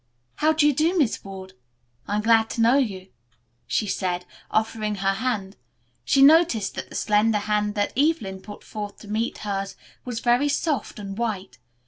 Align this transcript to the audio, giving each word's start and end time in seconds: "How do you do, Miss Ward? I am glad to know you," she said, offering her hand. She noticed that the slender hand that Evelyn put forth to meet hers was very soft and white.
"How 0.37 0.51
do 0.51 0.65
you 0.65 0.73
do, 0.73 0.97
Miss 0.97 1.23
Ward? 1.23 1.53
I 2.07 2.15
am 2.15 2.23
glad 2.23 2.49
to 2.49 2.61
know 2.61 2.75
you," 2.79 3.09
she 3.67 3.85
said, 3.85 4.25
offering 4.49 4.95
her 4.95 5.13
hand. 5.13 5.57
She 6.03 6.23
noticed 6.23 6.73
that 6.73 6.89
the 6.89 6.95
slender 6.95 7.37
hand 7.37 7.75
that 7.75 7.93
Evelyn 7.95 8.41
put 8.41 8.63
forth 8.63 8.97
to 9.01 9.07
meet 9.07 9.37
hers 9.45 9.75
was 10.03 10.19
very 10.19 10.49
soft 10.49 10.97
and 10.97 11.15
white. 11.15 11.59